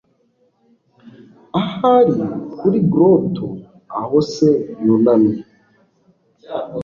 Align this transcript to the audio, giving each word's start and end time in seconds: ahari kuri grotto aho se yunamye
ahari 1.61 2.15
kuri 2.59 2.77
grotto 2.91 3.47
aho 4.01 4.17
se 4.33 4.49
yunamye 4.83 5.41